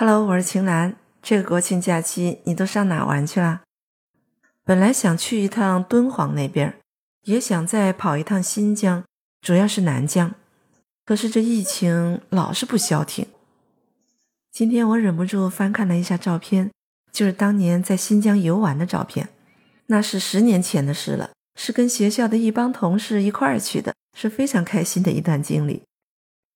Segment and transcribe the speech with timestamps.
[0.00, 0.94] Hello，我是晴岚。
[1.20, 3.62] 这个国庆假期你都上哪玩去了？
[4.62, 6.78] 本来想去一趟敦煌那边，
[7.24, 9.02] 也想再跑一趟新疆，
[9.40, 10.36] 主要是南疆。
[11.04, 13.26] 可是这疫情老是不消停。
[14.52, 16.70] 今天我忍不住翻看了一下照片，
[17.10, 19.28] 就是当年在新疆游玩的照片。
[19.86, 25.82] 那是十年前的事了，是跟学校的一帮同事一块儿去的，是非常开心的一段经历。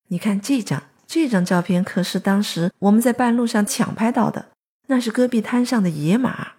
[0.07, 0.83] 你看这张。
[1.05, 4.47] 这张照片可是当时我们在半路上抢拍到的，
[4.87, 6.53] 那是戈壁滩上的野马。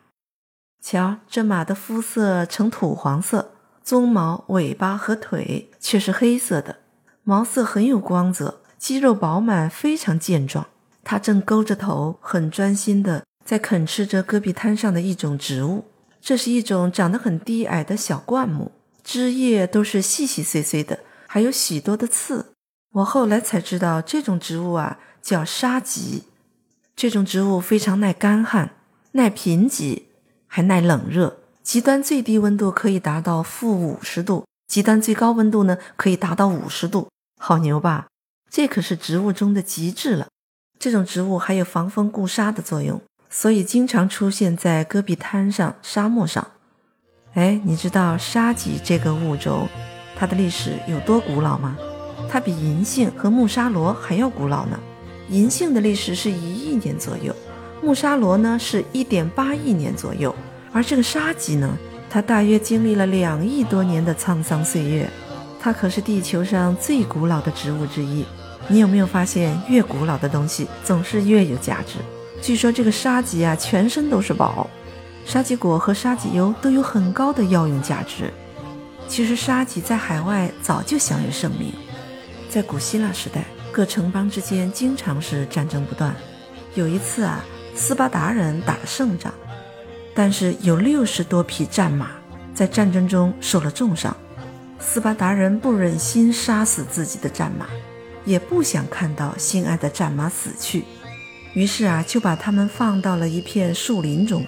[0.80, 3.52] 瞧，这马的肤色呈土黄色，
[3.84, 6.80] 鬃毛、尾巴和腿却是黑色的，
[7.22, 10.66] 毛色很有光泽，肌肉饱满，非常健壮。
[11.02, 15.84] 它正勾着头，很专心的在啃吃着戈壁滩上的一种植物。
[16.20, 22.53] 这是一种长得很低矮的小灌木，枝叶都是细细碎碎的，还有许多的刺。
[22.94, 26.22] 我后来才知道，这种植物啊叫沙棘。
[26.94, 28.70] 这种植物非常耐干旱、
[29.12, 30.04] 耐贫瘠，
[30.46, 31.38] 还耐冷热。
[31.60, 37.08] 极端最低温度可以达到负五十度，极端最高温度呢可以达到五十度，
[37.40, 38.06] 好牛吧？
[38.48, 40.28] 这可是植物中的极致了。
[40.78, 46.46] 这种植物还有防风固沙的作用，所以经常出现在戈壁滩上、沙漠上。
[47.32, 49.66] 哎，你知道沙棘这个物种，
[50.14, 51.76] 它的历史有多古老吗？
[52.30, 54.78] 它比银杏和木沙罗还要古老呢。
[55.30, 57.34] 银杏的历史是一亿年左右，
[57.82, 60.34] 木沙罗呢是一点八亿年左右，
[60.72, 61.78] 而这个沙棘呢，
[62.10, 65.08] 它大约经历了两亿多年的沧桑岁月。
[65.58, 68.24] 它可是地球上最古老的植物之一。
[68.68, 71.98] 你有没有发现，越古老的东西总是越有价值？
[72.42, 74.68] 据说这个沙棘啊，全身都是宝，
[75.24, 78.30] 沙棘果和沙棘油都有很高的药用价值。
[79.08, 81.72] 其实沙棘在海外早就享有盛名。
[82.54, 86.14] 在古希腊时代，各城邦之间经常是战争不断。
[86.76, 89.34] 有一次啊，斯巴达人打了胜仗，
[90.14, 92.10] 但是有六十多匹战马
[92.54, 94.16] 在战争中受了重伤。
[94.78, 97.66] 斯巴达人不忍心杀死自己的战马，
[98.24, 100.84] 也不想看到心爱的战马死去，
[101.54, 104.46] 于是啊，就把它们放到了一片树林中。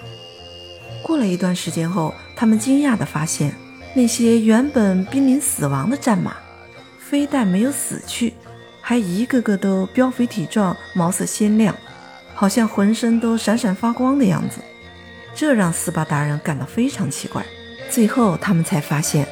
[1.03, 3.53] 过了一段时间后，他们惊讶地发现，
[3.97, 6.37] 那些原本濒临死亡的战马。
[7.09, 8.35] 非但没有死去，
[8.81, 11.73] 还一个个都膘肥体壮，毛色鲜亮，
[12.35, 14.59] 好像浑身都闪闪发光的样子。
[15.33, 17.47] 这让斯巴达人感到非常奇怪。
[17.89, 19.25] 最后，他们才发现，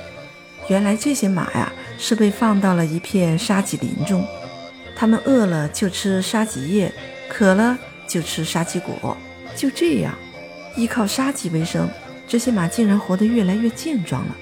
[0.69, 4.25] 原来这些马呀是被放到了一片沙棘林中，
[4.95, 6.93] 它们饿了就吃沙棘叶，
[7.29, 9.17] 渴了就吃沙棘果。
[9.57, 10.15] 就这样，
[10.77, 11.89] 依靠沙棘为生，
[12.29, 14.37] 这些马竟然活得越来越健壮了。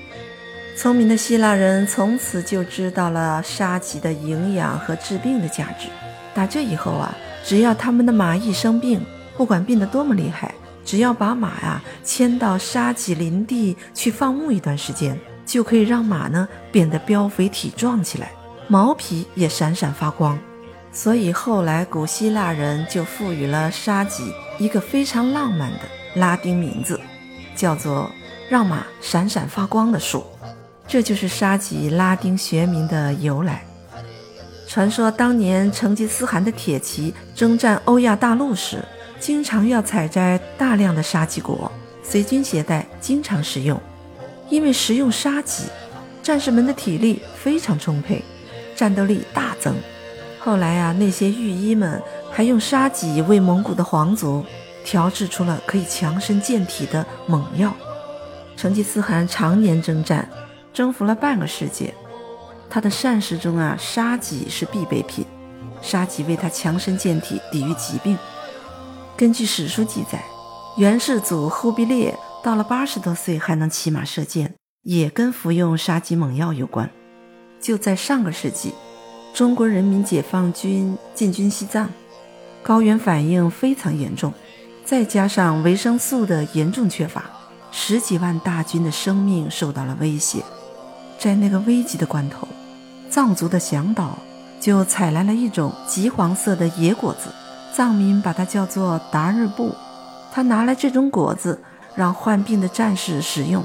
[0.74, 5.88] 聪明的希腊人从此就知道了沙棘的营养和治病的价值。
[6.34, 9.00] 打这以后啊，只要他们的马一生病，
[9.36, 18.32] 不管病得多么厉害，只要把马呀牵到沙棘林地去放牧一段时间，就可以让马呢变得膘肥体壮起来，
[18.66, 20.38] 毛皮也闪闪发光。
[20.90, 25.80] 所以后来古希腊人就赋予了沙棘一个非常浪漫的
[26.16, 26.98] 拉丁名字，
[27.54, 28.10] 叫做
[28.50, 30.24] “让马闪闪发光的树”。
[30.92, 33.64] 这就是沙棘拉丁学名的由来。
[34.68, 38.84] 传说当年成吉思汗的铁骑征战欧亚大陆时，
[39.18, 41.72] 经常要采摘大量的沙棘果，
[42.02, 43.80] 随军携带，经常食用。
[44.50, 45.62] 因为食用沙棘，
[46.22, 48.22] 战士们的体力非常充沛，
[48.76, 49.74] 战斗力大增。
[50.38, 54.44] 后来啊，那些御医们还用沙棘为蒙古的皇族
[54.84, 57.72] 调制出了可以强身健体的猛药。
[58.58, 60.28] 成吉思汗常年征战。
[60.72, 61.94] 征服了半个世界，
[62.70, 65.24] 他的膳食中啊，沙棘是必备品。
[65.80, 68.16] 沙棘为他强身健体，抵御疾病。
[69.16, 70.22] 根据史书记载，
[70.76, 76.88] 元世祖忽必烈到了八十多岁还能骑马射箭，也跟服用沙棘猛药有关。
[77.60, 78.72] 就在上个世纪，
[79.34, 81.90] 中国人民解放军进军西藏，
[82.62, 84.32] 高原反应非常严重，
[84.84, 87.24] 再加上维生素的严重缺乏，
[87.70, 90.42] 十几万大军的生命受到了威胁。
[91.22, 92.48] 在那个危急的关头，
[93.08, 94.18] 藏族的向导
[94.60, 97.30] 就采来了一种橘黄色的野果子，
[97.72, 99.72] 藏民把它叫做达日布。
[100.32, 101.62] 他拿来这种果子
[101.94, 103.64] 让患病的战士食用，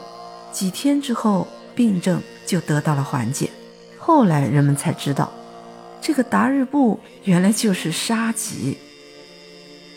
[0.52, 3.50] 几天之后病症就得到了缓解。
[3.98, 5.32] 后来人们才知道，
[6.00, 8.78] 这个达日布原来就是沙棘。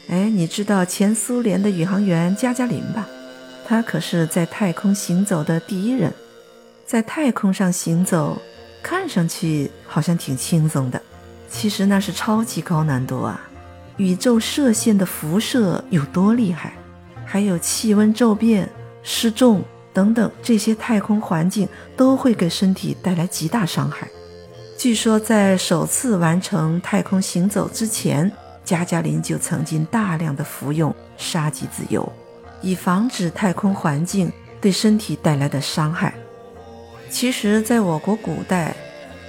[0.08, 3.06] 哎，你知道前苏联的宇航员加加林吧？
[3.68, 6.10] 他可是在太空行走的第一人。
[6.90, 8.36] 在太空上行走，
[8.82, 11.00] 看上去好像挺轻松的，
[11.48, 13.40] 其实那是超级高难度啊！
[13.96, 16.72] 宇宙射线的辐射有多厉害，
[17.24, 18.68] 还有气温骤变、
[19.04, 24.08] 失重等等这些太空环境都会给身体带来极大伤害。
[24.76, 28.28] 据说在首次完成太空行走之前，
[28.64, 32.12] 加加林就曾经大量的服用沙棘籽油，
[32.60, 36.12] 以防止太空环境对身体带来的伤害。
[37.10, 38.74] 其实，在我国古代，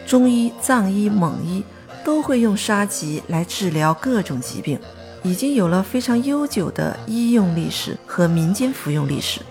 [0.06, 1.64] 中医、藏医、蒙医
[2.06, 4.80] 都会用沙棘来治疗各种疾病，
[5.24, 9.42] 已经有了非常悠久的医用历史和民间服用历史。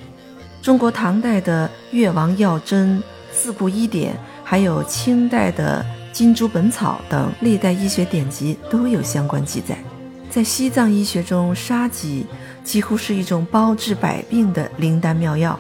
[0.63, 2.99] 中国唐代的《越王药针》
[3.33, 5.85] 《四部医典》，还有清代的
[6.17, 9.77] 《金珠本草》等历代医学典籍都有相关记载。
[10.31, 12.25] 在西藏医学中，沙棘
[12.63, 15.59] 几乎是一种包治百病的灵丹妙药。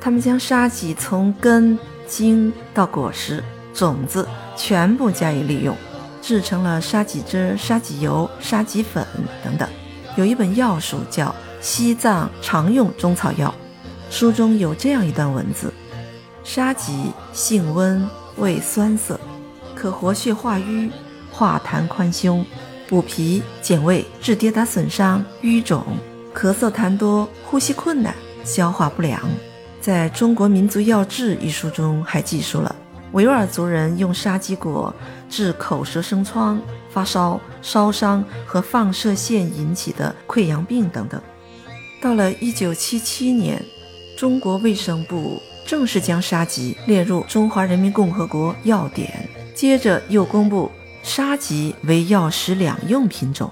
[0.00, 1.78] 他们将沙棘从根。
[2.08, 3.44] 茎到果实、
[3.74, 4.26] 种子
[4.56, 5.76] 全部加以利用，
[6.22, 9.06] 制成了沙棘汁、沙棘油、沙棘粉
[9.44, 9.68] 等等。
[10.16, 11.26] 有一本药书叫
[11.60, 13.54] 《西藏常用中草药》，
[14.14, 15.72] 书中有这样一段文字：
[16.42, 18.04] 沙棘性温，
[18.38, 19.20] 味酸涩，
[19.76, 20.90] 可活血化瘀、
[21.30, 22.44] 化痰宽胸、
[22.88, 25.84] 补脾健胃、治跌打损伤、瘀肿、
[26.34, 28.14] 咳嗽痰多、呼吸困难、
[28.44, 29.20] 消化不良。
[29.80, 32.74] 在中国民族药志一书中，还记述了
[33.12, 34.94] 维吾尔族人用沙棘果
[35.30, 36.60] 治口舌生疮、
[36.90, 41.20] 发烧、烧伤和放射线引起的溃疡病等等。
[42.02, 43.64] 到了1977年，
[44.16, 49.08] 中国卫生部正式将沙棘列入《中华人民共和国药典》，
[49.58, 50.70] 接着又公布
[51.02, 53.50] 沙棘为药食两用品种。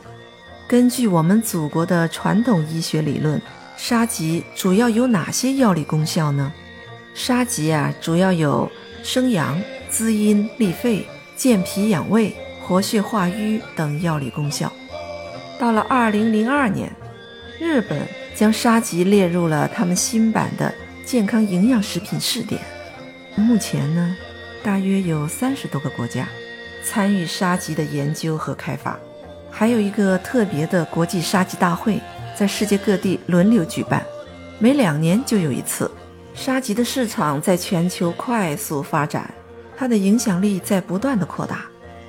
[0.68, 3.40] 根据我们祖国的传统医学理论。
[3.76, 6.52] 沙棘主要有哪些药理功效呢？
[7.14, 8.70] 沙棘啊，主要有
[9.02, 11.06] 生阳、滋阴、利肺、
[11.36, 14.72] 健脾养胃、活血化瘀等药理功效。
[15.58, 16.90] 到了二零零二年，
[17.60, 18.02] 日本
[18.34, 20.74] 将沙棘列入了他们新版的
[21.04, 22.60] 健康营养食品试点。
[23.34, 24.16] 目前呢，
[24.62, 26.26] 大约有三十多个国家
[26.82, 28.98] 参与沙棘的研究和开发，
[29.50, 32.00] 还有一个特别的国际沙棘大会。
[32.36, 34.04] 在世界各地轮流举办，
[34.58, 35.90] 每两年就有一次。
[36.34, 39.32] 沙棘的市场在全球快速发展，
[39.74, 41.64] 它的影响力在不断的扩大。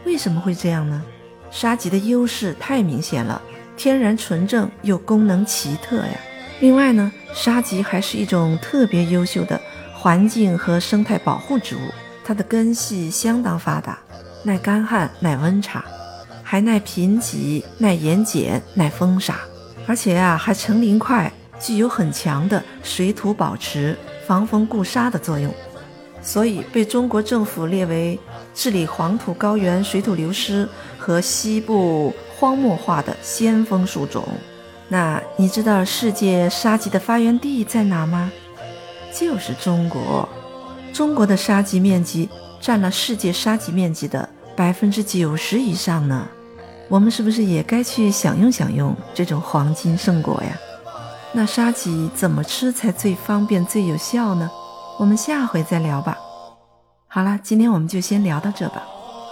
[0.05, 1.01] 为什么会这样呢？
[1.49, 3.41] 沙棘的优势太明显了，
[3.77, 6.19] 天然纯正又功能奇特呀。
[6.59, 9.59] 另外呢，沙棘还是一种特别优秀的
[9.93, 11.79] 环境和生态保护植物，
[12.25, 13.97] 它的根系相当发达，
[14.43, 15.85] 耐干旱、耐温差，
[16.43, 19.39] 还耐贫瘠、耐盐碱、耐风沙。
[19.87, 23.97] 而且呀，还成林快，具有很强的水土保持、
[24.27, 25.51] 防风固沙的作用，
[26.21, 28.19] 所以被中国政府列为
[28.53, 30.67] 治理黄土高原水土流失
[30.99, 34.27] 和西部荒漠化的先锋树种。
[34.89, 38.31] 那你知道世界沙棘的发源地在哪吗？
[39.13, 40.27] 就是中国。
[40.93, 42.27] 中国的沙棘面积
[42.59, 46.27] 占了世界沙棘面积的百分之九十以上呢。
[46.89, 50.57] 我们是不是也该去享用享用这种黄金圣果呀？
[51.33, 54.49] 那沙棘怎么吃才最方便、最有效呢？
[54.97, 56.17] 我们下回再聊吧。
[57.07, 58.83] 好了，今天我们就先聊到这吧。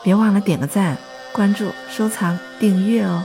[0.04, 0.98] 别忘了点个赞、
[1.34, 3.24] 关注、收藏、订阅哦。